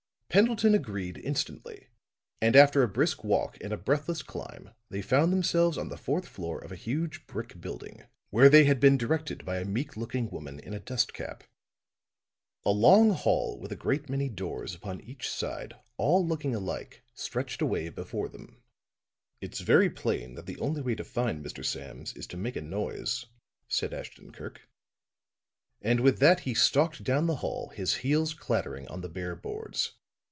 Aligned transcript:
Pendleton 0.33 0.73
agreed 0.73 1.17
instantly; 1.17 1.87
and 2.41 2.55
after 2.55 2.81
a 2.83 2.87
brisk 2.87 3.21
walk 3.21 3.57
and 3.59 3.73
a 3.73 3.77
breathless 3.77 4.21
climb, 4.23 4.69
they 4.89 5.01
found 5.01 5.33
themselves 5.33 5.77
on 5.77 5.89
the 5.89 5.97
fourth 5.97 6.25
floor 6.25 6.61
of 6.63 6.71
a 6.71 6.77
huge 6.77 7.27
brick 7.27 7.59
building 7.59 8.05
where 8.29 8.47
they 8.47 8.63
had 8.63 8.79
been 8.79 8.97
directed 8.97 9.43
by 9.43 9.57
a 9.59 9.65
meek 9.65 9.97
looking 9.97 10.29
woman 10.29 10.57
in 10.61 10.73
a 10.73 10.79
dust 10.79 11.13
cap. 11.13 11.43
A 12.63 12.69
long 12.71 13.09
hall 13.09 13.59
with 13.59 13.73
a 13.73 13.75
great 13.75 14.07
many 14.09 14.29
doors 14.29 14.73
upon 14.73 15.01
each 15.01 15.29
side, 15.29 15.73
all 15.97 16.25
looking 16.25 16.55
alike, 16.55 17.03
stretched 17.13 17.61
away 17.61 17.89
before 17.89 18.29
them. 18.29 18.63
"It's 19.41 19.59
very 19.59 19.89
plain 19.89 20.35
that 20.35 20.45
the 20.45 20.57
only 20.59 20.79
way 20.79 20.95
to 20.95 21.03
find 21.03 21.45
Mr. 21.45 21.65
Sams 21.65 22.13
is 22.13 22.25
to 22.27 22.37
make 22.37 22.55
a 22.55 22.61
noise," 22.61 23.25
said 23.67 23.93
Ashton 23.93 24.31
Kirk. 24.31 24.61
And 25.81 25.99
with 25.99 26.19
that 26.19 26.39
he 26.47 26.53
stalked 26.53 27.03
down 27.03 27.27
the 27.27 27.35
hall, 27.43 27.67
his 27.75 27.95
heels 27.95 28.33
clattering 28.33 28.87
on 28.87 29.01
the 29.01 29.09
bare 29.09 29.35
boards. 29.35 29.97